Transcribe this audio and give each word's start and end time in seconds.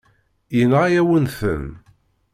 Yenɣa-yawen-ten. 0.57 1.65